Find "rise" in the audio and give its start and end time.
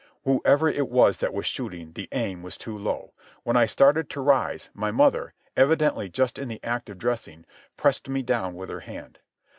4.19-4.71